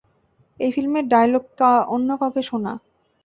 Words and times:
এই 0.59 0.71
ফিল্মের 0.75 1.05
ডায়লগ 1.07 1.43
অন্য 1.87 2.09
কাউকে 2.19 2.41
শোনা। 2.49 2.71